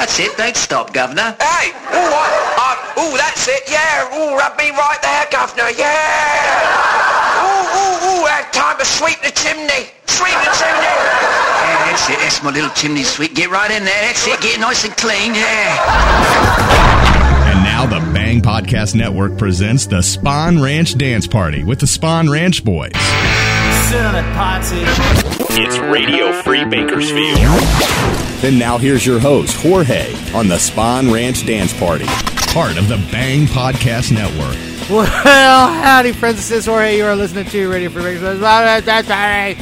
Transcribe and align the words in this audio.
That's 0.00 0.18
it. 0.18 0.34
Don't 0.38 0.56
stop, 0.56 0.94
Governor. 0.94 1.36
Hey! 1.38 1.76
All 1.92 2.08
right. 2.08 2.32
Uh, 2.56 3.00
ooh, 3.04 3.18
that's 3.18 3.46
it. 3.46 3.68
Yeah. 3.68 4.08
Ooh, 4.16 4.34
rub 4.34 4.56
me 4.56 4.70
right 4.70 4.96
there, 5.02 5.26
Governor. 5.30 5.68
Yeah. 5.76 7.44
Ooh, 7.44 7.68
ooh, 7.68 8.08
ooh. 8.08 8.24
Had 8.24 8.50
time 8.50 8.78
to 8.78 8.84
sweep 8.86 9.20
the 9.20 9.30
chimney. 9.30 9.92
Sweep 10.08 10.32
the 10.40 10.56
chimney. 10.56 10.88
Yeah, 10.88 11.84
that's 11.84 12.08
it. 12.08 12.16
That's 12.16 12.42
my 12.42 12.48
little 12.48 12.70
chimney 12.70 13.02
sweep. 13.02 13.34
Get 13.34 13.50
right 13.50 13.70
in 13.70 13.84
there. 13.84 14.00
That's 14.06 14.26
it. 14.26 14.40
Get 14.40 14.58
nice 14.58 14.86
and 14.86 14.96
clean. 14.96 15.34
Yeah. 15.34 15.76
And 17.52 17.62
now 17.62 17.84
the 17.84 18.00
Bang 18.14 18.40
Podcast 18.40 18.94
Network 18.94 19.36
presents 19.36 19.84
the 19.84 20.00
Spawn 20.00 20.62
Ranch 20.62 20.96
Dance 20.96 21.26
Party 21.26 21.62
with 21.62 21.78
the 21.78 21.86
Spawn 21.86 22.30
Ranch 22.30 22.64
Boys. 22.64 22.92
Sit 23.90 24.00
on 24.00 24.14
it, 24.14 24.24
Potsy. 24.32 25.49
It's 25.62 25.78
Radio 25.78 26.32
Free 26.40 26.64
Bakersfield. 26.64 27.38
And 28.42 28.58
now 28.58 28.78
here's 28.78 29.04
your 29.04 29.20
host, 29.20 29.54
Jorge, 29.60 30.14
on 30.32 30.48
the 30.48 30.58
Spawn 30.58 31.12
Ranch 31.12 31.44
Dance 31.44 31.78
Party, 31.78 32.06
part 32.54 32.78
of 32.78 32.88
the 32.88 32.96
Bang 33.12 33.44
Podcast 33.44 34.10
Network. 34.10 34.56
Well, 34.88 35.04
howdy, 35.04 36.12
friends. 36.12 36.36
This 36.36 36.50
is 36.50 36.64
Jorge. 36.64 36.96
You 36.96 37.04
are 37.04 37.14
listening 37.14 37.44
to 37.44 37.70
Radio 37.70 37.90
Free 37.90 38.02
Bakersfield. 38.02 38.40
That's 38.40 39.10
right. 39.10 39.56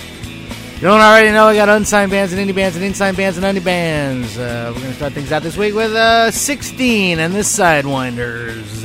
You 0.76 0.82
don't 0.82 1.00
already 1.00 1.32
know, 1.32 1.48
we 1.48 1.56
got 1.56 1.68
unsigned 1.68 2.12
bands 2.12 2.32
and 2.32 2.48
indie 2.48 2.54
bands 2.54 2.76
and 2.76 2.84
insigned 2.84 3.16
bands 3.16 3.36
and 3.36 3.44
indie 3.44 3.64
bands. 3.64 4.38
Uh, 4.38 4.70
we're 4.72 4.80
going 4.80 4.92
to 4.92 4.96
start 4.96 5.14
things 5.14 5.32
out 5.32 5.42
this 5.42 5.56
week 5.56 5.74
with 5.74 5.90
uh, 5.90 6.30
16 6.30 7.18
and 7.18 7.34
the 7.34 7.40
Sidewinders. 7.40 8.84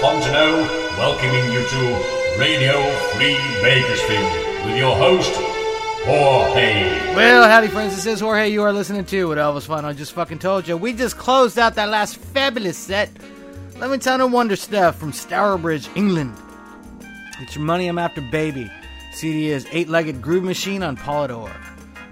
Fontenot, 0.00 0.68
welcoming 0.98 1.52
you 1.52 1.66
to 1.66 2.38
Radio 2.38 2.90
Free 3.14 3.38
Bakersfield 3.62 4.66
with 4.66 4.76
your 4.76 4.94
host, 4.94 5.32
Jorge. 6.04 7.14
Well, 7.14 7.48
howdy, 7.48 7.68
friends. 7.68 7.96
This 7.96 8.04
is 8.04 8.20
Jorge. 8.20 8.50
You 8.50 8.62
are 8.62 8.74
listening 8.74 9.06
to 9.06 9.28
what 9.28 9.38
Elvis 9.38 9.70
I 9.70 9.92
just 9.94 10.12
fucking 10.12 10.38
told 10.38 10.68
you. 10.68 10.76
We 10.76 10.92
just 10.92 11.16
closed 11.16 11.58
out 11.58 11.76
that 11.76 11.88
last 11.88 12.18
fabulous 12.18 12.76
set, 12.76 13.10
Leventown 13.76 14.22
and 14.22 14.34
Wonder 14.34 14.54
Stuff 14.54 14.98
from 14.98 15.12
Stourbridge, 15.12 15.88
England. 15.94 16.36
It's 17.40 17.56
your 17.56 17.64
money. 17.64 17.88
I'm 17.88 17.98
after 17.98 18.20
baby. 18.20 18.70
CD 19.12 19.50
is 19.50 19.66
Eight 19.72 19.88
Legged 19.88 20.20
Groove 20.20 20.44
Machine 20.44 20.82
on 20.82 20.98
Polydor. 20.98 21.50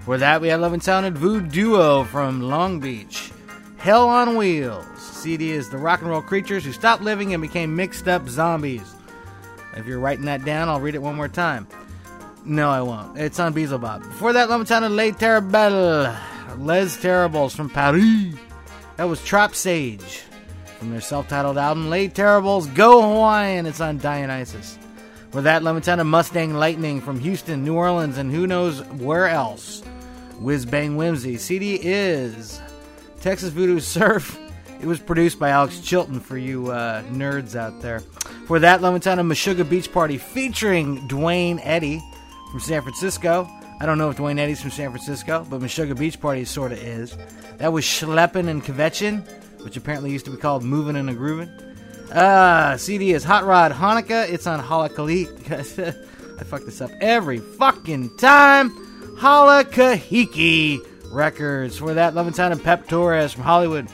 For 0.01 0.17
that, 0.17 0.41
we 0.41 0.47
had 0.47 0.59
Love 0.59 0.73
and 0.73 0.83
Sound 0.83 1.05
and 1.05 1.15
Voodoo 1.15 2.03
from 2.05 2.41
Long 2.41 2.79
Beach. 2.79 3.31
Hell 3.77 4.09
on 4.09 4.37
Wheels. 4.37 4.94
CD 5.25 5.49
is 5.49 5.71
The 5.71 5.77
Rock 5.79 6.01
and 6.01 6.09
Roll 6.11 6.21
Creatures 6.21 6.63
Who 6.65 6.71
Stopped 6.71 7.01
Living 7.01 7.33
and 7.33 7.41
Became 7.41 7.75
Mixed 7.75 8.07
Up 8.07 8.29
Zombies. 8.29 8.93
If 9.75 9.87
you're 9.87 9.97
writing 9.97 10.25
that 10.25 10.45
down, 10.45 10.69
I'll 10.69 10.79
read 10.79 10.93
it 10.93 11.01
one 11.01 11.15
more 11.15 11.27
time. 11.27 11.67
No, 12.45 12.69
I 12.69 12.83
won't. 12.83 13.17
It's 13.17 13.39
on 13.39 13.51
Beelzebub. 13.51 14.03
Before 14.03 14.33
that, 14.33 14.49
Lomitana 14.49 14.95
Les 14.95 15.13
Terribles. 15.13 16.15
Les 16.59 16.95
Terribles 17.01 17.55
from 17.55 17.71
Paris. 17.71 18.35
That 18.97 19.05
was 19.05 19.23
Trap 19.23 19.55
Sage 19.55 20.21
from 20.77 20.91
their 20.91 21.01
self 21.01 21.27
titled 21.27 21.57
album 21.57 21.89
Les 21.89 22.07
Terribles 22.07 22.67
Go 22.67 23.01
Hawaiian. 23.01 23.65
It's 23.65 23.81
on 23.81 23.97
Dionysus. 23.97 24.77
For 25.31 25.41
that, 25.41 25.63
Lemontana 25.63 26.05
Mustang 26.05 26.53
Lightning 26.53 27.01
from 27.01 27.19
Houston, 27.19 27.63
New 27.63 27.73
Orleans, 27.73 28.19
and 28.19 28.31
who 28.31 28.45
knows 28.45 28.83
where 28.91 29.27
else. 29.27 29.81
Whiz 30.39 30.67
Bang 30.67 30.97
Whimsy. 30.97 31.37
CD 31.37 31.79
is 31.81 32.61
Texas 33.21 33.49
Voodoo 33.49 33.79
Surf 33.79 34.39
it 34.79 34.85
was 34.85 34.99
produced 34.99 35.39
by 35.39 35.49
Alex 35.49 35.79
Chilton 35.79 36.19
for 36.19 36.37
you 36.37 36.71
uh, 36.71 37.03
nerds 37.03 37.55
out 37.55 37.81
there. 37.81 37.99
For 38.47 38.59
that, 38.59 38.81
Levittown 38.81 39.19
and 39.19 39.31
Meshuggah 39.31 39.69
Beach 39.69 39.91
Party 39.91 40.17
featuring 40.17 41.07
Duane 41.07 41.59
Eddy 41.59 42.03
from 42.51 42.59
San 42.59 42.81
Francisco. 42.81 43.49
I 43.79 43.85
don't 43.85 43.97
know 43.97 44.09
if 44.09 44.17
Duane 44.17 44.39
Eddy's 44.39 44.61
from 44.61 44.71
San 44.71 44.91
Francisco, 44.91 45.45
but 45.49 45.59
Meshuggah 45.59 45.97
Beach 45.97 46.19
Party 46.19 46.45
sort 46.45 46.71
of 46.71 46.77
is. 46.77 47.17
That 47.57 47.73
was 47.73 47.83
Schleppin' 47.83 48.47
and 48.47 48.63
Kvetchin, 48.63 49.25
which 49.63 49.77
apparently 49.77 50.11
used 50.11 50.25
to 50.25 50.31
be 50.31 50.37
called 50.37 50.63
Moving 50.63 50.95
and 50.95 51.09
a 51.09 51.13
Groovin'. 51.13 51.49
Uh, 52.11 52.77
CD 52.77 53.13
is 53.13 53.23
Hot 53.23 53.45
Rod 53.45 53.71
Hanukkah. 53.71 54.29
It's 54.29 54.47
on 54.47 54.61
Halakalik. 54.61 55.51
I 56.39 56.43
fuck 56.43 56.63
this 56.63 56.81
up 56.81 56.91
every 57.01 57.39
fucking 57.39 58.17
time. 58.17 58.69
Halakahiki 59.17 60.79
Records. 61.11 61.77
For 61.77 61.93
that, 61.93 62.13
Levittown 62.13 62.51
and 62.51 62.63
Pep 62.63 62.87
Torres 62.87 63.33
from 63.33 63.43
Hollywood. 63.43 63.87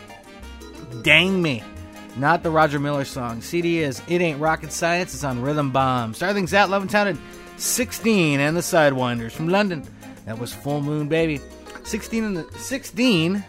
Dang 1.03 1.41
Me. 1.41 1.63
Not 2.17 2.43
the 2.43 2.51
Roger 2.51 2.79
Miller 2.79 3.05
song. 3.05 3.41
CD 3.41 3.79
is 3.79 4.01
It 4.07 4.21
Ain't 4.21 4.39
Rocket 4.39 4.71
Science. 4.71 5.13
It's 5.13 5.23
on 5.23 5.41
Rhythm 5.41 5.71
Bomb. 5.71 6.13
Start 6.13 6.33
things 6.33 6.53
out, 6.53 6.69
Levittown 6.69 7.13
at 7.13 7.17
16 7.57 8.39
and 8.39 8.55
the 8.55 8.61
Sidewinders 8.61 9.31
from 9.31 9.47
London. 9.47 9.87
That 10.25 10.37
was 10.37 10.53
Full 10.53 10.81
Moon 10.81 11.07
Baby. 11.07 11.39
16 11.83 12.23
and 12.23 12.37
the 12.37 12.57
16 12.57 13.43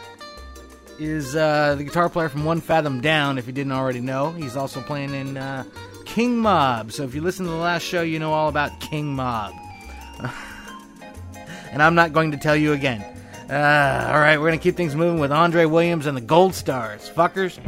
is 0.99 1.35
uh, 1.35 1.75
the 1.77 1.85
guitar 1.85 2.09
player 2.09 2.29
from 2.29 2.45
One 2.45 2.61
Fathom 2.61 3.01
Down, 3.01 3.39
if 3.39 3.47
you 3.47 3.53
didn't 3.53 3.73
already 3.73 4.01
know. 4.01 4.31
He's 4.31 4.57
also 4.57 4.81
playing 4.81 5.15
in 5.15 5.37
uh, 5.37 5.65
King 6.05 6.39
Mob. 6.39 6.93
So 6.93 7.03
if 7.03 7.15
you 7.15 7.21
listen 7.21 7.47
to 7.47 7.51
the 7.51 7.57
last 7.57 7.83
show, 7.83 8.03
you 8.03 8.19
know 8.19 8.33
all 8.33 8.49
about 8.49 8.81
King 8.81 9.15
Mob. 9.15 9.53
and 11.73 11.83
I'm 11.83 11.95
not 11.95 12.13
going 12.13 12.31
to 12.31 12.37
tell 12.37 12.57
you 12.57 12.73
again. 12.73 13.05
Uh, 13.53 14.07
all 14.09 14.19
right, 14.19 14.39
we're 14.39 14.49
going 14.49 14.59
to 14.59 14.63
keep 14.63 14.77
things 14.77 14.97
moving 14.97 15.21
with 15.21 15.31
Andre 15.31 15.67
Williams 15.67 16.07
and 16.07 16.17
the 16.17 16.23
Gold 16.23 16.55
Stars. 16.55 17.11
Fuckers. 17.15 17.59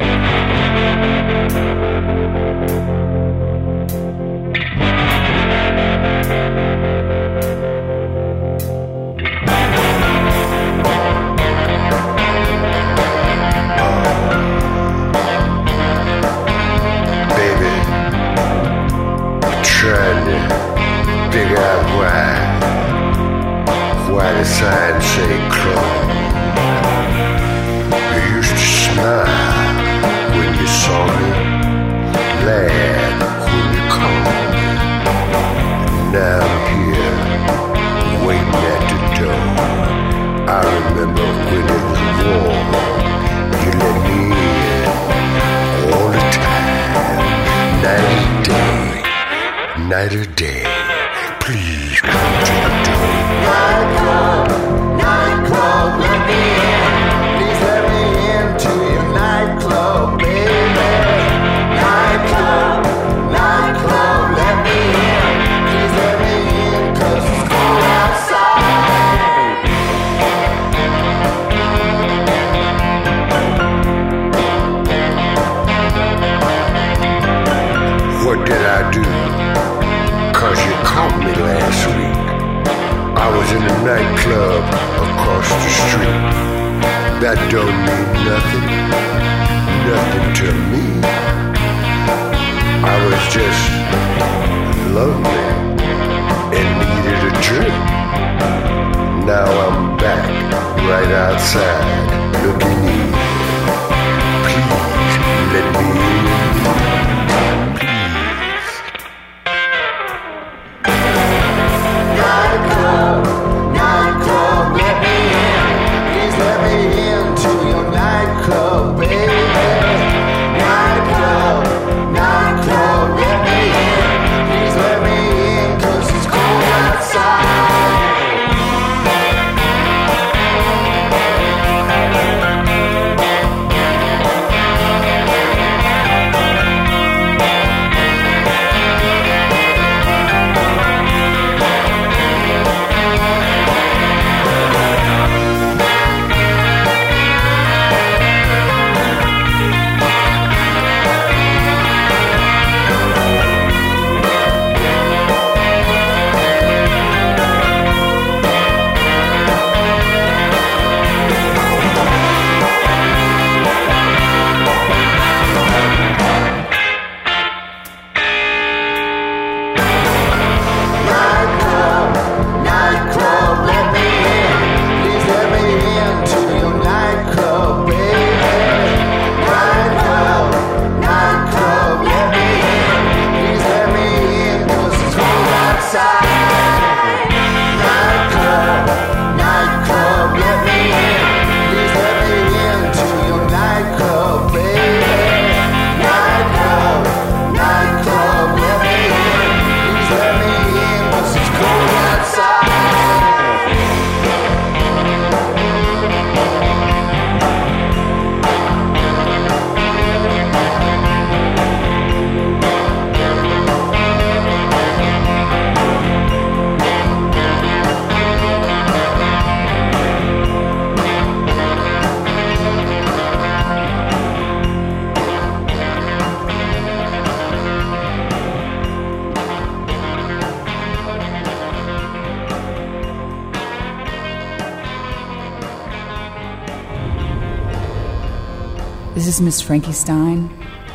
Is 239.35 239.41
Miss 239.41 239.59
Frankie 239.59 239.91
Stein 239.91 240.49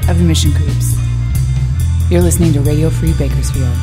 of 0.08 0.16
the 0.16 0.24
Mission 0.24 0.50
Creeps. 0.52 0.96
You're 2.10 2.22
listening 2.22 2.54
to 2.54 2.60
Radio 2.60 2.88
Free 2.88 3.12
Bakersfield. 3.18 3.76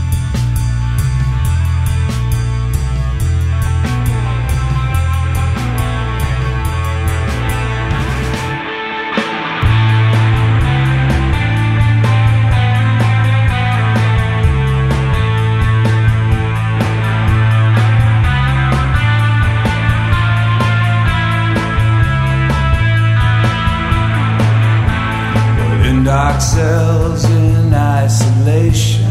Cells 26.41 27.26
in 27.26 27.73
isolation. 27.73 29.06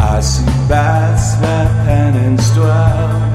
I 0.00 0.20
see 0.20 0.44
bats 0.68 1.40
where 1.40 1.68
penance 1.84 2.50
dwells. 2.54 3.31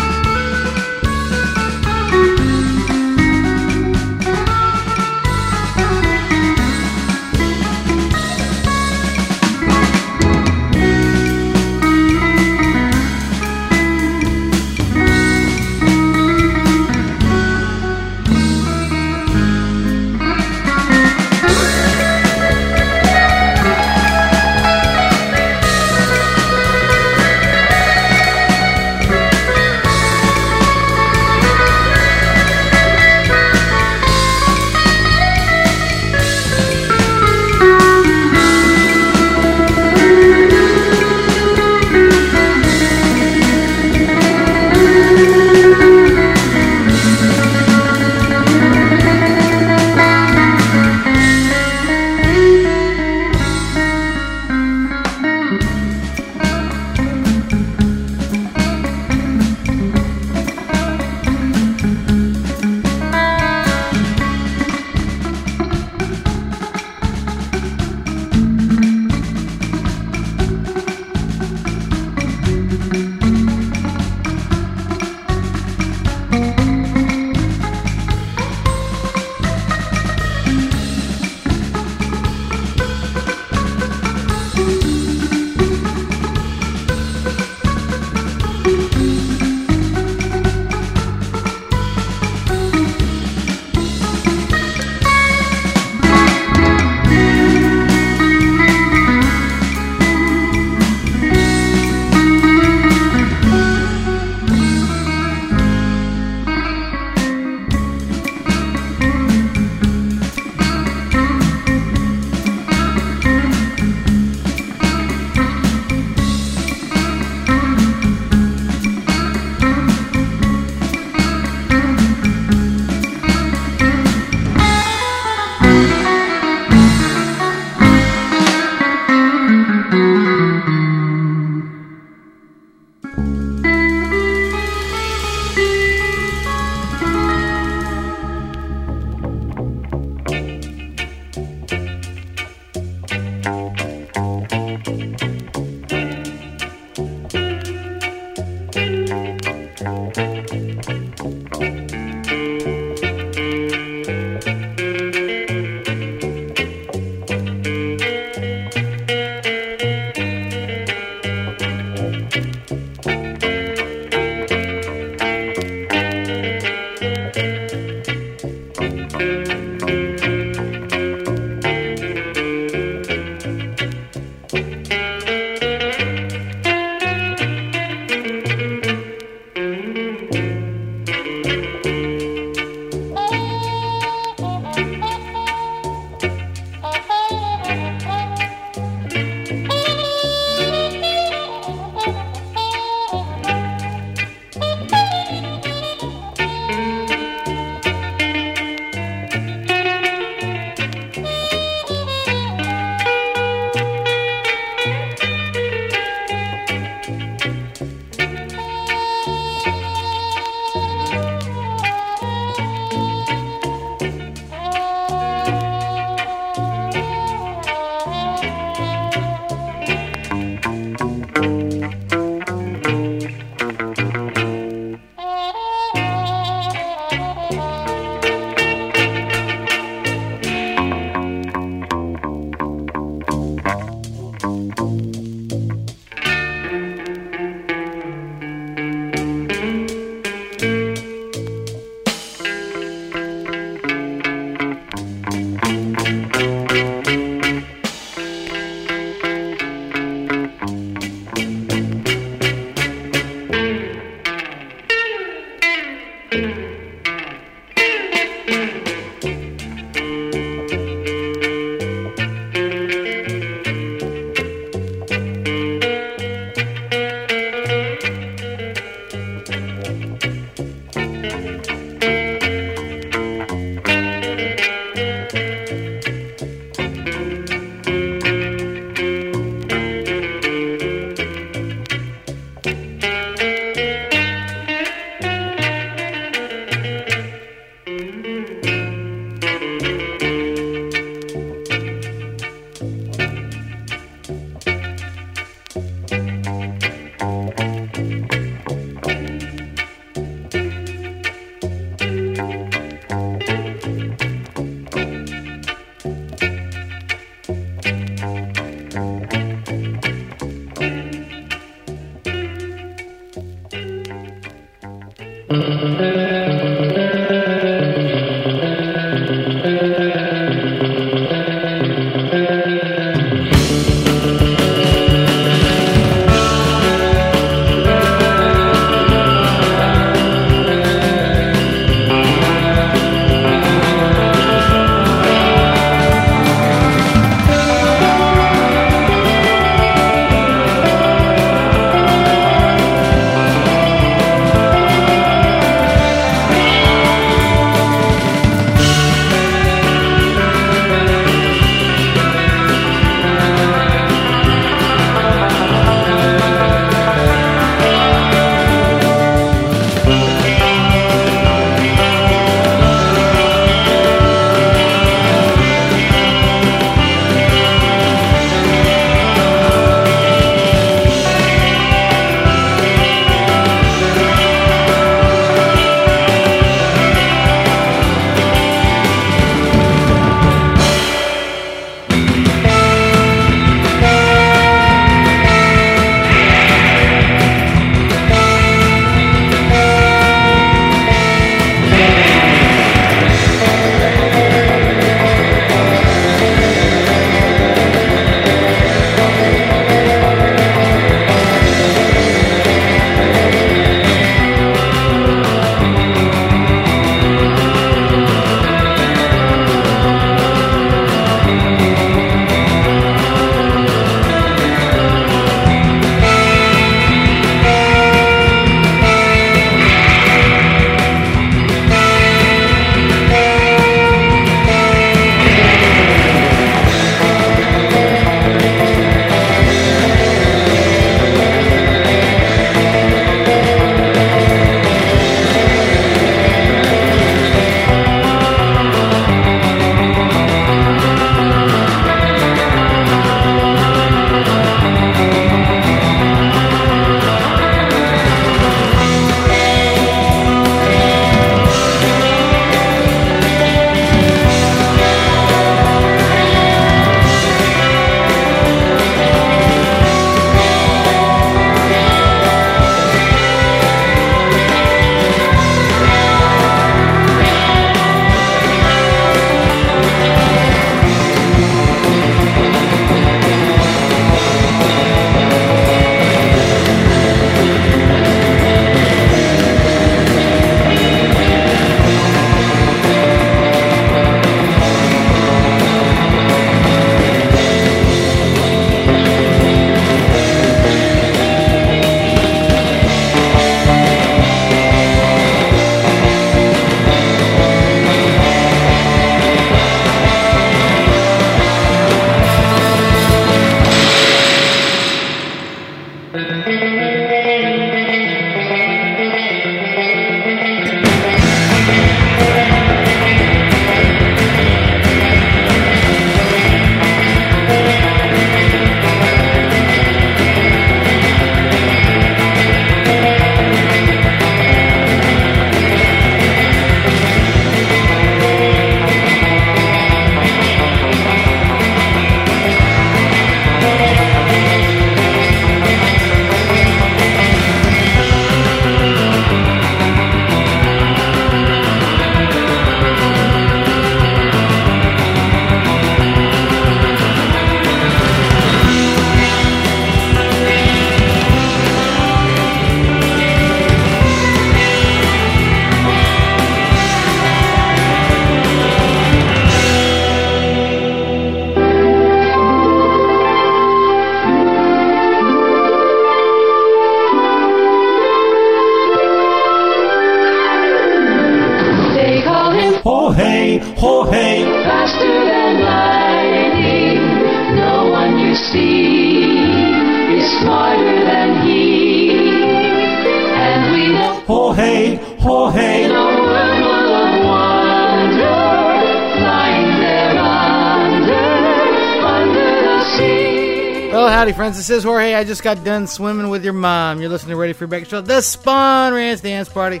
Well, 594.64 594.70
howdy, 594.70 594.76
friends. 594.76 594.88
This 594.88 594.96
is 594.96 595.04
Jorge. 595.04 595.34
I 595.34 595.44
just 595.44 595.62
got 595.62 595.84
done 595.84 596.06
swimming 596.06 596.48
with 596.48 596.64
your 596.64 596.72
mom. 596.72 597.20
You're 597.20 597.28
listening 597.28 597.50
to 597.50 597.56
Ready 597.58 597.74
for 597.74 597.86
Breakfast 597.86 598.12
Show, 598.12 598.22
the 598.22 598.38
Spahn 598.38 599.12
Ranch 599.12 599.42
Dance 599.42 599.68
Party. 599.68 600.00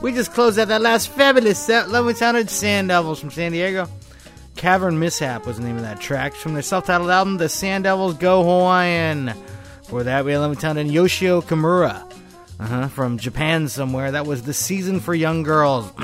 We 0.00 0.10
just 0.10 0.32
closed 0.32 0.58
out 0.58 0.66
that 0.68 0.82
last 0.82 1.06
fabulous 1.10 1.64
set. 1.64 1.88
Lovely 1.88 2.14
sounded 2.14 2.50
Sand 2.50 2.88
Devils 2.88 3.20
from 3.20 3.30
San 3.30 3.52
Diego. 3.52 3.86
Cavern 4.56 4.98
Mishap 4.98 5.46
was 5.46 5.58
the 5.58 5.62
name 5.62 5.76
of 5.76 5.82
that 5.82 6.00
track 6.00 6.34
from 6.34 6.54
their 6.54 6.64
self-titled 6.64 7.10
album, 7.10 7.36
The 7.36 7.48
Sand 7.48 7.84
Devils 7.84 8.14
Go 8.14 8.42
Hawaiian. 8.42 9.34
For 9.84 10.02
that, 10.02 10.24
we 10.24 10.32
had 10.32 10.38
Lovely 10.38 10.58
sounded 10.58 10.88
Yoshio 10.88 11.40
Kimura. 11.40 12.02
Uh-huh, 12.58 12.88
from 12.88 13.18
Japan 13.18 13.68
somewhere. 13.68 14.10
That 14.10 14.26
was 14.26 14.42
The 14.42 14.52
Season 14.52 14.98
for 14.98 15.14
Young 15.14 15.44
Girls. 15.44 15.86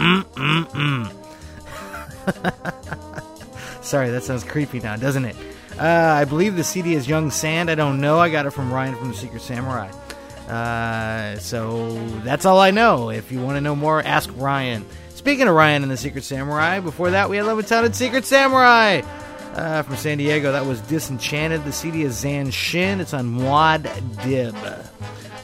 Sorry, 3.83 4.11
that 4.11 4.23
sounds 4.23 4.45
creepy 4.45 4.79
now, 4.79 4.95
doesn't 4.95 5.25
it? 5.25 5.35
Uh, 5.79 6.17
I 6.21 6.25
believe 6.25 6.57
the 6.57 6.65
CD 6.65 6.95
is 6.95 7.09
Young 7.09 7.31
Sand. 7.31 7.71
I 7.71 7.75
don't 7.75 8.01
know. 8.01 8.19
I 8.19 8.31
got 8.31 8.47
it 8.47 8.51
from 8.51 8.73
Ryan 8.73 8.97
from 8.97 9.09
the 9.09 9.15
Secret 9.15 9.43
Samurai. 9.43 9.91
Uh, 10.49 11.39
so 11.39 11.93
that's 12.21 12.45
all 12.45 12.59
I 12.59 12.71
know. 12.71 13.11
If 13.11 13.31
you 13.31 13.41
want 13.41 13.57
to 13.57 13.61
know 13.61 13.77
more, 13.77 14.03
ask 14.03 14.31
Ryan. 14.37 14.85
Speaking 15.11 15.47
of 15.47 15.55
Ryan 15.55 15.83
and 15.83 15.93
the 15.93 15.97
Secret 15.97 16.25
Samurai, 16.25 16.81
before 16.81 17.11
that 17.11 17.31
we 17.31 17.37
had 17.37 17.47
Levittown 17.47 17.95
Secret 17.95 18.25
Samurai 18.25 19.03
uh, 19.55 19.83
from 19.83 19.97
San 19.97 20.19
Diego. 20.19 20.53
That 20.53 20.67
was 20.67 20.81
Disenchanted. 20.83 21.65
The 21.65 21.73
CD 21.73 22.03
is 22.03 22.19
Zan 22.19 22.51
Shin. 22.51 23.01
It's 23.01 23.15
on 23.15 23.37
Wad 23.37 23.91
Dib. 24.23 24.55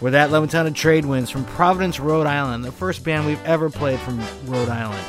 Where 0.01 0.13
that 0.13 0.31
Levittown 0.31 0.75
Trade 0.75 1.05
Winds 1.05 1.31
from 1.31 1.45
Providence, 1.45 2.01
Rhode 2.01 2.27
Island. 2.27 2.65
The 2.65 2.73
first 2.73 3.05
band 3.05 3.27
we've 3.27 3.43
ever 3.45 3.71
played 3.71 3.99
from 4.01 4.21
Rhode 4.47 4.69
Island. 4.69 5.05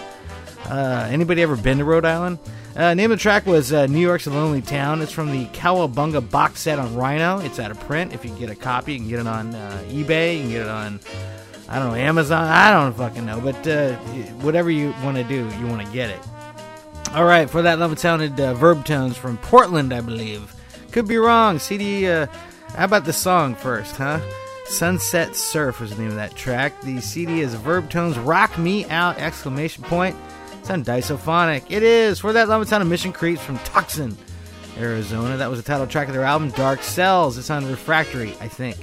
Uh, 0.70 1.08
anybody 1.12 1.42
ever 1.42 1.56
been 1.56 1.78
to 1.78 1.86
Rhode 1.86 2.06
Island? 2.06 2.40
Uh, 2.76 2.94
name 2.94 3.12
of 3.12 3.18
the 3.18 3.22
track 3.22 3.46
was 3.46 3.72
uh, 3.72 3.86
New 3.88 4.00
York's 4.00 4.28
a 4.28 4.32
Lonely 4.32 4.62
Town. 4.62 5.02
It's 5.02 5.12
from 5.12 5.32
the 5.32 5.46
Cowabunga 5.48 6.30
box 6.30 6.62
set 6.62 6.80
on 6.80 6.96
Rhino. 6.96 7.40
It's 7.40 7.60
out 7.60 7.72
of 7.72 7.80
print. 7.82 8.14
If 8.14 8.26
you 8.26 8.32
get 8.32 8.50
a 8.50 8.56
copy, 8.56 8.94
you 8.94 9.00
can 9.00 9.08
get 9.08 9.20
it 9.20 9.28
on 9.28 9.54
uh, 9.54 9.84
eBay. 9.88 10.36
You 10.36 10.42
can 10.42 10.52
get 10.52 10.62
it 10.64 10.68
on, 10.68 11.00
I 11.70 11.80
don't 11.80 11.90
know, 11.90 11.96
Amazon. 11.96 12.48
I 12.48 12.72
don't 12.72 12.94
fucking 12.94 13.26
know. 13.26 13.40
But 13.40 13.68
uh, 13.68 13.96
whatever 14.42 14.70
you 14.70 14.94
want 15.04 15.18
to 15.18 15.24
do, 15.24 15.48
you 15.60 15.68
want 15.68 15.86
to 15.86 15.94
get 15.94 16.10
it. 16.10 16.20
All 17.14 17.26
right, 17.26 17.50
for 17.50 17.62
that 17.62 17.80
level 17.80 17.96
sounded 17.96 18.40
uh, 18.40 18.56
Verb 18.56 18.84
Tones 18.84 19.16
from 19.16 19.38
Portland, 19.38 19.94
I 19.94 20.02
believe. 20.02 20.54
Could 20.92 21.08
be 21.08 21.18
wrong. 21.18 21.60
CD, 21.60 22.04
how 22.04 22.28
about 22.76 23.06
the 23.06 23.14
song 23.14 23.56
first, 23.56 23.96
huh? 23.96 24.20
Sunset 24.66 25.36
Surf 25.36 25.80
was 25.80 25.96
the 25.96 26.02
name 26.02 26.10
of 26.10 26.16
that 26.16 26.36
track. 26.36 26.82
The 26.82 27.00
CD 27.00 27.42
is 27.42 27.54
Verb 27.54 27.90
Tones 27.90 28.18
Rock 28.18 28.58
Me 28.58 28.86
Out! 28.86 29.18
Exclamation 29.18 29.84
point. 29.84 30.16
It's 30.66 30.72
on 30.72 30.84
Disophonic. 30.84 31.66
It 31.70 31.84
is 31.84 32.18
for 32.18 32.34
that 32.34 32.50
level 32.50 32.66
sounded 32.66 32.86
Mission 32.86 33.14
Creeps 33.14 33.40
from 33.40 33.60
Tucson, 33.60 34.18
Arizona. 34.80 35.38
That 35.38 35.52
was 35.52 35.62
the 35.62 35.64
title 35.64 35.86
track 35.86 36.08
of 36.08 36.16
their 36.16 36.24
album 36.24 36.50
Dark 36.50 36.82
Cells. 36.82 37.38
It's 37.38 37.52
on 37.52 37.68
Refractory, 37.68 38.32
I 38.42 38.48
think. 38.48 38.76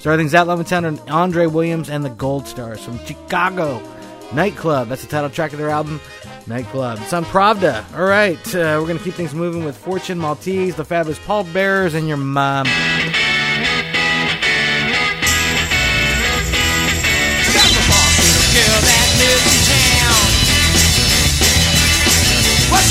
Starting 0.00 0.24
things 0.24 0.34
out, 0.34 0.48
Love 0.48 0.66
Sound 0.66 0.98
Andre 1.08 1.46
Williams 1.46 1.90
and 1.90 2.04
the 2.04 2.10
Gold 2.10 2.48
Stars 2.48 2.82
from 2.84 2.98
Chicago. 3.06 3.80
Nightclub, 4.34 4.88
that's 4.88 5.02
the 5.02 5.08
title 5.08 5.30
track 5.30 5.52
of 5.52 5.60
their 5.60 5.70
album, 5.70 6.00
Nightclub. 6.48 6.98
It's 7.00 7.12
on 7.12 7.24
Pravda. 7.26 7.84
All 7.96 8.04
right, 8.04 8.44
uh, 8.56 8.78
we're 8.80 8.88
going 8.88 8.98
to 8.98 9.04
keep 9.04 9.14
things 9.14 9.32
moving 9.32 9.64
with 9.64 9.76
Fortune 9.76 10.18
Maltese, 10.18 10.74
the 10.74 10.84
Fabulous 10.84 11.20
Pallbearers, 11.20 11.94
and 11.94 12.08
your 12.08 12.16
mom. 12.16 12.66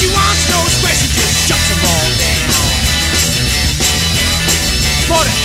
she 0.02 0.08
wants 0.10 0.50
no 0.50 0.58
expression, 0.66 1.08
just 1.14 1.48
jumps 1.48 1.70
all 1.86 2.10
down. 2.18 2.50
40. 5.08 5.41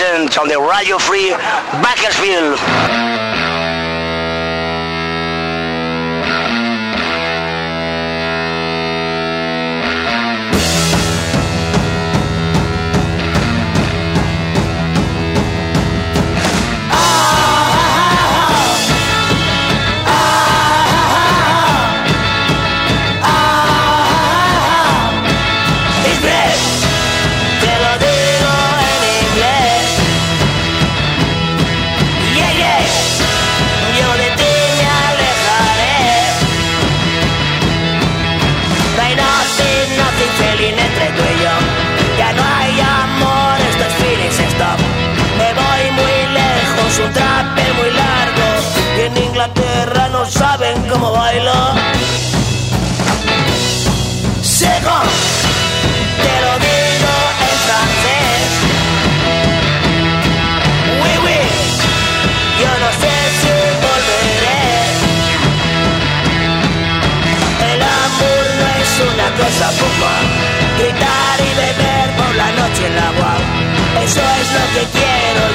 on 0.00 0.46
the 0.46 0.60
Radio 0.60 0.96
Free 0.96 1.30
Bakersfield. 1.82 3.77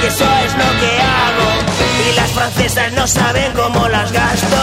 y 0.03 0.05
eso 0.05 0.25
es 0.45 0.53
lo 0.53 0.79
que 0.79 1.01
hago. 1.01 2.11
Y 2.11 2.15
las 2.15 2.31
francesas 2.31 2.91
no 2.93 3.07
saben 3.07 3.53
cómo 3.53 3.87
las 3.87 4.11
gasto. 4.11 4.57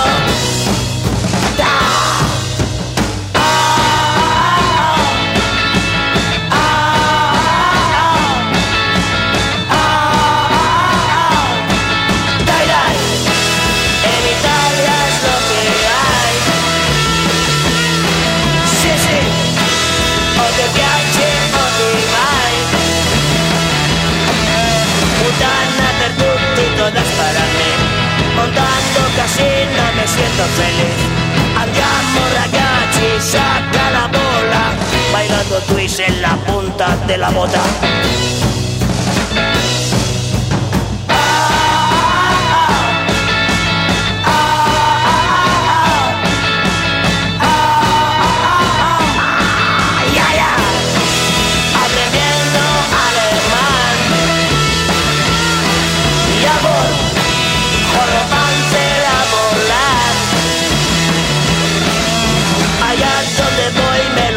siento 30.20 30.44
feliz. 30.60 30.98
Andiamo 31.56 32.20
ragazzi, 32.34 33.08
saca 33.20 33.90
la 33.90 34.06
bola, 34.08 34.62
bailando 35.12 35.60
twist 35.68 36.00
en 36.00 36.20
la 36.20 36.36
punta 36.46 36.96
de 37.06 37.16
la 37.16 37.30
bota. 37.30 37.62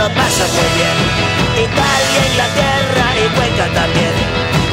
lo 0.03 0.09
pasas 0.15 0.49
muy 0.51 0.69
bien. 0.79 0.97
Italia, 1.65 2.19
Inglaterra 2.29 3.07
y 3.21 3.35
Cuenca 3.35 3.65
también. 3.73 4.13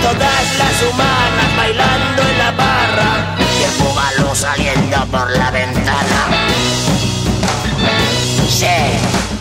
Todas 0.02 0.58
las 0.58 0.76
humanas 0.82 1.56
bailando 1.56 2.22
en 2.22 2.38
la 2.38 2.50
barra 2.52 3.36
y 3.38 3.62
el 3.62 3.74
cubano 3.80 4.34
saliendo 4.34 5.06
por 5.06 5.30
la 5.30 5.50
ventana. 5.50 6.20
Sí. 8.48 9.39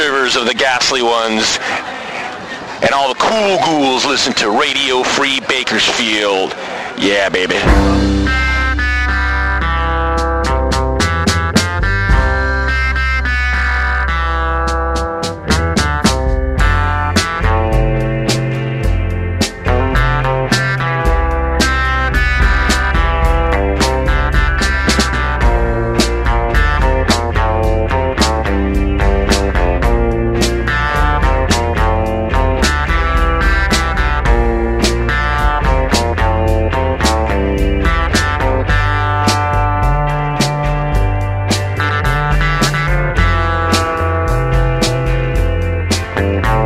Shivers 0.00 0.34
of 0.34 0.46
the 0.46 0.54
Ghastly 0.54 1.02
Ones. 1.02 1.58
And 2.82 2.94
all 2.94 3.12
the 3.12 3.20
cool 3.20 3.58
ghouls 3.58 4.06
listen 4.06 4.32
to 4.36 4.50
Radio 4.50 5.02
Free 5.02 5.40
Bakersfield. 5.40 6.54
Yeah, 6.96 7.28
baby. 7.28 7.56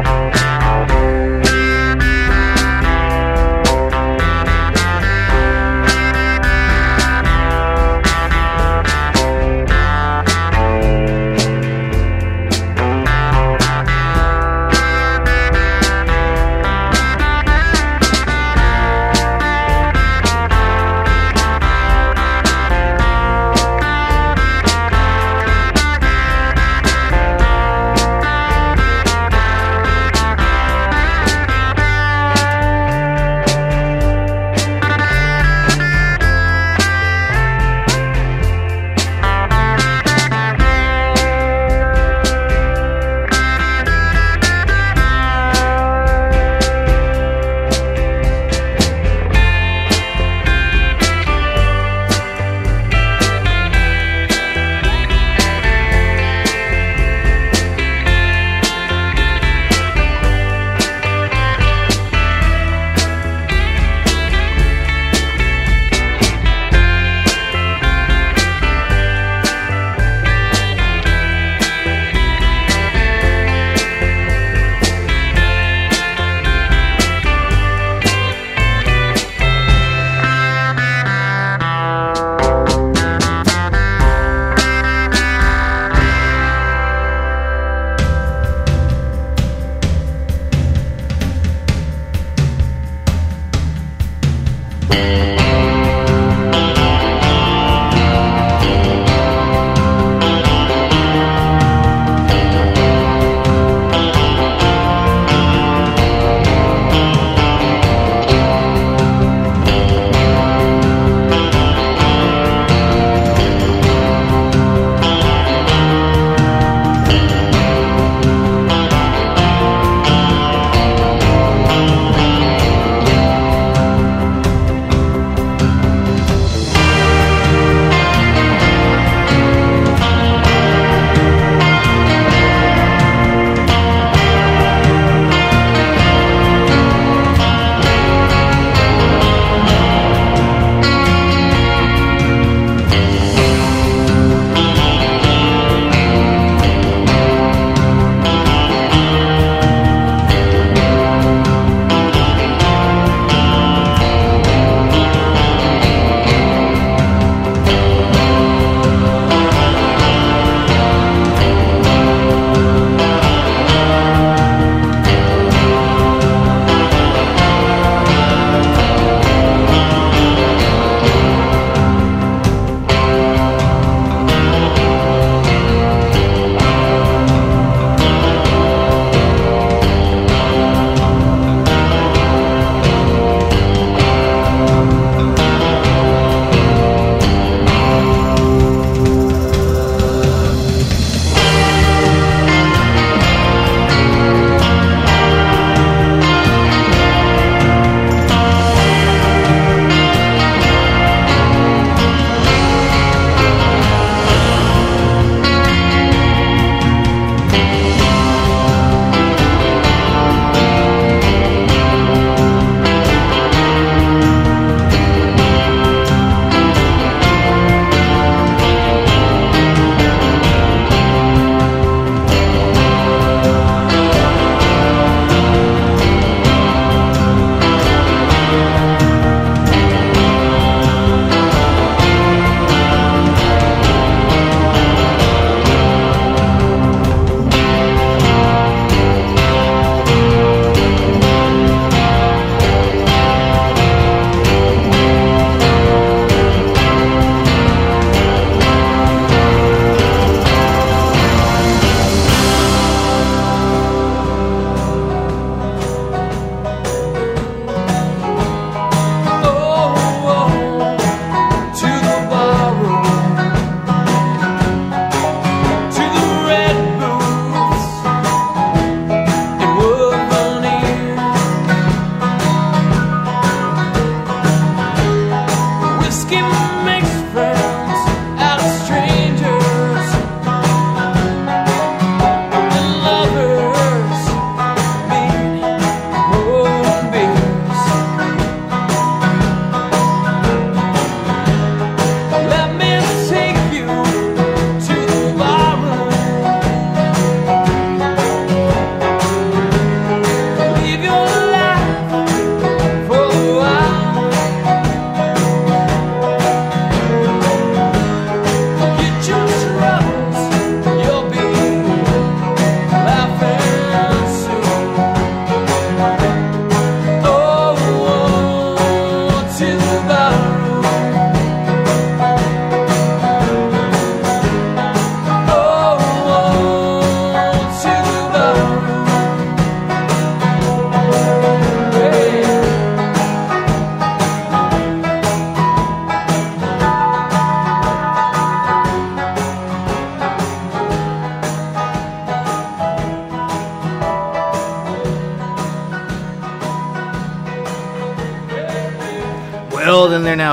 Thank 0.02 0.43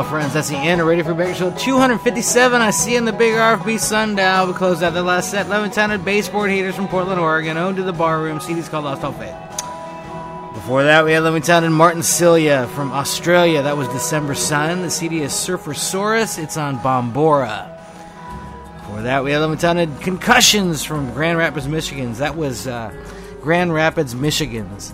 now, 0.01 0.09
friends. 0.09 0.33
That's 0.33 0.49
the 0.49 0.57
end 0.57 0.81
of 0.81 0.87
Radio 0.87 1.03
Free 1.03 1.33
show? 1.33 1.51
257. 1.51 2.61
I 2.61 2.71
see 2.71 2.95
in 2.95 3.05
the 3.05 3.11
big 3.11 3.35
RFB 3.35 3.79
sundial. 3.79 4.47
We 4.47 4.53
closed 4.53 4.81
out 4.81 4.93
the 4.93 5.03
last 5.03 5.29
set. 5.29 5.47
Levin-Towned 5.47 6.03
baseboard 6.03 6.49
heaters 6.49 6.75
from 6.75 6.87
Portland, 6.87 7.19
Oregon. 7.19 7.57
Owned 7.57 7.77
to 7.77 7.83
the 7.83 7.93
barroom. 7.93 8.39
CD's 8.39 8.67
called 8.67 8.85
Lost 8.85 9.03
All 9.03 9.11
Faith. 9.13 9.35
Before 10.53 10.83
that, 10.83 11.05
we 11.05 11.11
had 11.11 11.23
Levin-Towned 11.23 11.71
Martin 11.73 12.01
Cilia 12.01 12.67
from 12.69 12.91
Australia. 12.91 13.61
That 13.61 13.77
was 13.77 13.87
December 13.89 14.33
Sun. 14.33 14.81
The 14.81 14.89
CD 14.89 15.21
is 15.21 15.33
Surfersaurus. 15.33 16.41
It's 16.41 16.57
on 16.57 16.79
Bombora. 16.79 17.77
Before 18.79 19.01
that, 19.03 19.23
we 19.23 19.31
had 19.31 19.39
Levin-Towned 19.39 20.01
Concussions 20.01 20.83
from 20.83 21.13
Grand 21.13 21.37
Rapids, 21.37 21.67
Michigan. 21.67 22.13
That 22.13 22.35
was 22.35 22.65
uh, 22.65 22.91
Grand 23.41 23.73
Rapids, 23.73 24.15
Michigan's. 24.15 24.93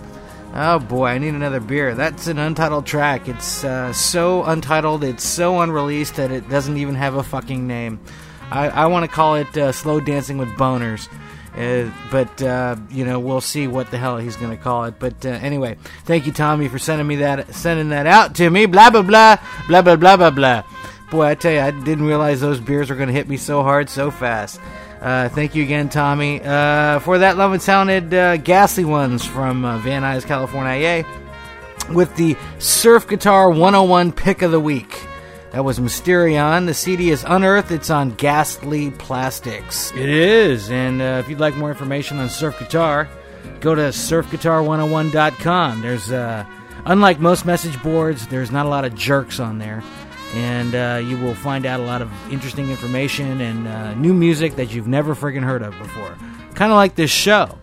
Oh 0.60 0.80
boy, 0.80 1.06
I 1.06 1.18
need 1.18 1.34
another 1.34 1.60
beer. 1.60 1.94
That's 1.94 2.26
an 2.26 2.40
untitled 2.40 2.84
track. 2.84 3.28
It's 3.28 3.62
uh, 3.62 3.92
so 3.92 4.42
untitled, 4.42 5.04
it's 5.04 5.22
so 5.22 5.60
unreleased 5.60 6.16
that 6.16 6.32
it 6.32 6.48
doesn't 6.48 6.76
even 6.78 6.96
have 6.96 7.14
a 7.14 7.22
fucking 7.22 7.68
name. 7.68 8.00
I, 8.50 8.68
I 8.68 8.86
want 8.86 9.08
to 9.08 9.08
call 9.08 9.36
it 9.36 9.56
uh, 9.56 9.70
Slow 9.70 10.00
Dancing 10.00 10.36
with 10.36 10.48
Boners. 10.56 11.08
Uh, 11.56 11.92
but, 12.10 12.42
uh, 12.42 12.74
you 12.90 13.04
know, 13.04 13.20
we'll 13.20 13.40
see 13.40 13.68
what 13.68 13.92
the 13.92 13.98
hell 13.98 14.18
he's 14.18 14.34
going 14.34 14.50
to 14.50 14.60
call 14.60 14.86
it. 14.86 14.98
But 14.98 15.24
uh, 15.24 15.28
anyway, 15.28 15.76
thank 16.04 16.26
you, 16.26 16.32
Tommy, 16.32 16.66
for 16.66 16.80
sending 16.80 17.06
me 17.06 17.16
that, 17.16 17.54
sending 17.54 17.90
that 17.90 18.08
out 18.08 18.34
to 18.34 18.50
me. 18.50 18.66
Blah, 18.66 18.90
blah, 18.90 19.02
blah, 19.02 19.38
blah, 19.68 19.82
blah, 19.82 19.94
blah, 19.94 20.16
blah, 20.16 20.30
blah. 20.30 20.64
Boy, 21.12 21.24
I 21.24 21.34
tell 21.36 21.52
you, 21.52 21.60
I 21.60 21.70
didn't 21.70 22.04
realize 22.04 22.40
those 22.40 22.58
beers 22.58 22.90
were 22.90 22.96
going 22.96 23.08
to 23.08 23.14
hit 23.14 23.28
me 23.28 23.36
so 23.36 23.62
hard 23.62 23.88
so 23.88 24.10
fast. 24.10 24.60
Uh, 25.00 25.28
thank 25.28 25.54
you 25.54 25.62
again, 25.62 25.88
Tommy. 25.88 26.40
Uh, 26.42 26.98
for 27.00 27.18
that 27.18 27.36
love 27.36 27.52
and 27.52 27.62
sounded 27.62 28.12
uh, 28.12 28.36
ghastly 28.36 28.84
ones 28.84 29.24
from 29.24 29.64
uh, 29.64 29.78
Van 29.78 30.02
Nuys, 30.02 30.26
California, 30.26 31.04
with 31.92 32.14
the 32.16 32.36
Surf 32.58 33.06
Guitar 33.06 33.48
101 33.48 34.12
pick 34.12 34.42
of 34.42 34.50
the 34.50 34.60
week. 34.60 35.06
That 35.52 35.64
was 35.64 35.78
Mysterion. 35.78 36.66
The 36.66 36.74
CD 36.74 37.10
is 37.10 37.24
Unearthed. 37.26 37.70
It's 37.70 37.90
on 37.90 38.10
Ghastly 38.10 38.90
Plastics. 38.90 39.92
It 39.92 40.08
is. 40.08 40.70
And 40.70 41.00
uh, 41.00 41.22
if 41.24 41.28
you'd 41.28 41.40
like 41.40 41.54
more 41.56 41.70
information 41.70 42.18
on 42.18 42.28
Surf 42.28 42.58
Guitar, 42.58 43.08
go 43.60 43.74
to 43.74 43.82
surfguitar101.com. 43.82 45.80
There's, 45.80 46.10
unlike 46.84 47.20
most 47.20 47.46
message 47.46 47.82
boards, 47.82 48.26
there's 48.26 48.50
not 48.50 48.66
a 48.66 48.68
lot 48.68 48.84
of 48.84 48.94
jerks 48.94 49.40
on 49.40 49.58
there 49.58 49.82
and 50.34 50.74
uh, 50.74 51.00
you 51.02 51.16
will 51.18 51.34
find 51.34 51.64
out 51.66 51.80
a 51.80 51.82
lot 51.84 52.02
of 52.02 52.10
interesting 52.32 52.70
information 52.70 53.40
and 53.40 53.66
uh, 53.66 53.94
new 53.94 54.12
music 54.12 54.56
that 54.56 54.72
you've 54.72 54.86
never 54.86 55.14
friggin' 55.14 55.42
heard 55.42 55.62
of 55.62 55.76
before. 55.78 56.16
Kind 56.54 56.72
of 56.72 56.76
like 56.76 56.94
this 56.94 57.10
show. 57.10 57.58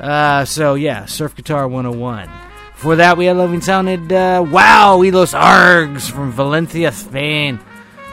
Uh, 0.00 0.44
so, 0.44 0.74
yeah, 0.74 1.04
Surf 1.06 1.34
Guitar 1.34 1.66
101. 1.68 2.30
For 2.74 2.96
that, 2.96 3.16
we 3.16 3.26
had 3.26 3.36
Loving 3.36 3.60
Sounded 3.60 4.12
uh, 4.12 4.44
Wau, 4.48 4.98
y 4.98 5.10
los 5.10 5.34
Arrrghs 5.34 6.10
from 6.10 6.30
Valencia, 6.30 6.92
Spain. 6.92 7.58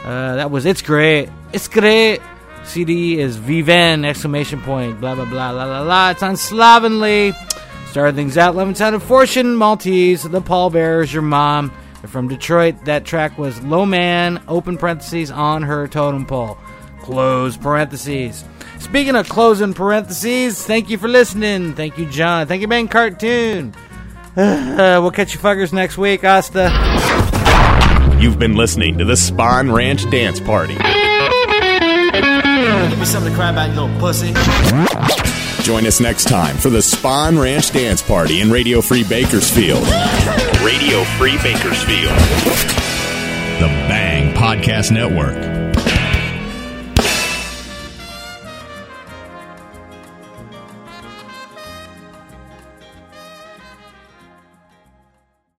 Uh, 0.04 0.36
that 0.36 0.50
was 0.50 0.66
It's 0.66 0.82
Great. 0.82 1.28
It's 1.52 1.68
Great. 1.68 2.20
CD 2.64 3.20
is 3.20 3.36
Viven! 3.36 4.04
Exclamation 4.04 4.60
point. 4.60 4.98
Blah, 5.00 5.14
blah, 5.14 5.24
blah, 5.24 5.50
la, 5.50 5.64
la, 5.64 5.82
la. 5.82 6.10
It's 6.10 6.22
on 6.22 6.36
Slovenly. 6.36 7.32
Started 7.90 8.16
things 8.16 8.36
out. 8.36 8.56
Lemon 8.56 8.74
Sounded 8.74 9.00
Fortune, 9.00 9.54
Maltese. 9.54 10.24
The 10.24 10.40
Pallbearers, 10.40 11.12
Your 11.12 11.22
Mom. 11.22 11.72
From 12.04 12.28
Detroit, 12.28 12.84
that 12.84 13.04
track 13.04 13.36
was 13.38 13.60
Low 13.62 13.84
Man, 13.86 14.42
open 14.48 14.76
parentheses, 14.76 15.30
on 15.30 15.62
her 15.62 15.88
totem 15.88 16.26
pole. 16.26 16.56
Close 17.00 17.56
parentheses. 17.56 18.44
Speaking 18.78 19.16
of 19.16 19.28
closing 19.28 19.74
parentheses, 19.74 20.64
thank 20.64 20.90
you 20.90 20.98
for 20.98 21.08
listening. 21.08 21.74
Thank 21.74 21.98
you, 21.98 22.06
John. 22.06 22.46
Thank 22.46 22.62
you, 22.62 22.68
Ben 22.68 22.88
Cartoon. 22.88 23.74
Uh, 24.36 24.98
we'll 25.02 25.10
catch 25.10 25.34
you 25.34 25.40
fuckers 25.40 25.72
next 25.72 25.98
week. 25.98 26.24
Asta. 26.24 26.70
You've 28.20 28.38
been 28.38 28.54
listening 28.54 28.98
to 28.98 29.04
the 29.04 29.14
Spahn 29.14 29.74
Ranch 29.74 30.08
Dance 30.10 30.40
Party. 30.40 30.74
Give 32.88 32.98
me 32.98 33.04
something 33.04 33.30
to 33.32 33.36
cry 33.36 33.50
about, 33.50 33.70
you 33.70 33.80
little 33.80 33.98
pussy. 33.98 34.32
Join 35.66 35.84
us 35.84 35.98
next 35.98 36.26
time 36.28 36.56
for 36.58 36.70
the 36.70 36.78
Spahn 36.78 37.42
Ranch 37.42 37.72
Dance 37.72 38.00
Party 38.00 38.40
in 38.40 38.52
Radio 38.52 38.80
Free 38.80 39.02
Bakersfield. 39.02 39.82
Radio 40.62 41.02
Free 41.18 41.36
Bakersfield. 41.38 42.16
The 43.58 43.66
Bang 43.88 44.32
Podcast 44.32 44.92
Network. 44.92 45.34